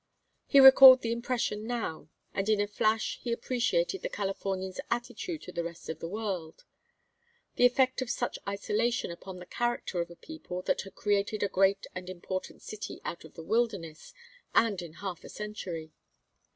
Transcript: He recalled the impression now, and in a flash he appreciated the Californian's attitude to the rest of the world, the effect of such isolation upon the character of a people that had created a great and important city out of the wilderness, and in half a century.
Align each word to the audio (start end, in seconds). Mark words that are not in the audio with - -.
He 0.47 0.59
recalled 0.59 1.03
the 1.03 1.11
impression 1.11 1.67
now, 1.67 2.09
and 2.33 2.49
in 2.49 2.59
a 2.59 2.65
flash 2.65 3.19
he 3.21 3.31
appreciated 3.31 4.01
the 4.01 4.09
Californian's 4.09 4.79
attitude 4.89 5.43
to 5.43 5.51
the 5.51 5.63
rest 5.63 5.89
of 5.89 5.99
the 5.99 6.07
world, 6.07 6.65
the 7.55 7.67
effect 7.67 8.01
of 8.01 8.09
such 8.09 8.39
isolation 8.49 9.11
upon 9.11 9.37
the 9.37 9.45
character 9.45 10.01
of 10.01 10.09
a 10.09 10.15
people 10.15 10.63
that 10.63 10.81
had 10.81 10.95
created 10.95 11.43
a 11.43 11.47
great 11.47 11.85
and 11.93 12.09
important 12.09 12.63
city 12.63 12.99
out 13.05 13.25
of 13.25 13.35
the 13.35 13.43
wilderness, 13.43 14.11
and 14.55 14.81
in 14.81 14.93
half 15.05 15.23
a 15.23 15.29
century. 15.29 15.91